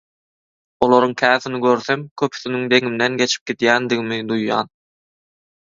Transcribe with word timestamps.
Olaryň 0.85 1.13
käsini 1.21 1.59
görsem, 1.65 2.07
köpüsiniň 2.23 2.65
deňimden 2.73 3.21
geçip 3.23 3.47
gidýändigimi 3.53 4.21
duýýan. 4.33 4.75